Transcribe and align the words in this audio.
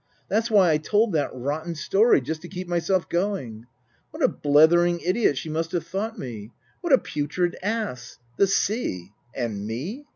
That's 0.29 0.49
why 0.49 0.71
I 0.71 0.79
told 0.79 1.13
that 1.13 1.29
rotten 1.31 1.75
story, 1.75 2.21
just 2.21 2.41
to 2.41 2.47
keep 2.47 2.67
myself 2.67 3.07
going. 3.07 3.67
What 4.09 4.23
a 4.23 4.27
blethering 4.27 4.99
idiot 5.05 5.37
she 5.37 5.47
must 5.47 5.73
have 5.73 5.85
thought 5.85 6.17
me! 6.17 6.49
What 6.79 6.91
a 6.91 6.97
putrid 6.97 7.55
ass! 7.61 8.17
The 8.35 8.47
sea 8.47 9.11
And 9.35 9.67
me 9.67 10.07